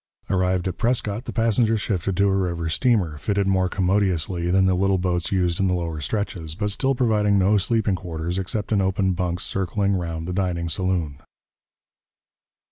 [0.31, 4.73] Arrived at Prescott, the passengers shifted to a river steamer, fitted more commodiously than the
[4.73, 8.81] little boats used in the lower stretches, but still providing no sleeping quarters except in
[8.81, 11.19] open bunks circling round the dining saloon.